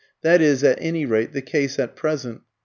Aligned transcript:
That 0.23 0.41
is 0.41 0.63
at 0.63 0.79
any 0.81 1.05
rate 1.05 1.31
the 1.33 1.43
case 1.43 1.77
at 1.77 1.95
present. 1.95 2.41